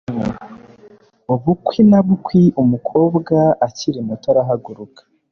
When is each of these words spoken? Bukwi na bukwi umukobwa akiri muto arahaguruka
Bukwi 1.43 1.79
na 1.89 1.99
bukwi 2.07 2.43
umukobwa 2.61 3.35
akiri 3.67 3.99
muto 4.07 4.25
arahaguruka 4.33 5.01